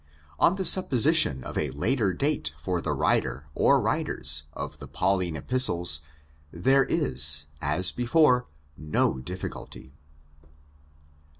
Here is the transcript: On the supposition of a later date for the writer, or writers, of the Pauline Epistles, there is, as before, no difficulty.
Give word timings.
On 0.39 0.55
the 0.55 0.65
supposition 0.65 1.43
of 1.43 1.59
a 1.59 1.69
later 1.69 2.11
date 2.11 2.55
for 2.57 2.81
the 2.81 2.91
writer, 2.91 3.45
or 3.53 3.79
writers, 3.79 4.45
of 4.53 4.79
the 4.79 4.87
Pauline 4.87 5.35
Epistles, 5.35 6.01
there 6.51 6.85
is, 6.85 7.45
as 7.61 7.91
before, 7.91 8.47
no 8.75 9.19
difficulty. 9.19 9.93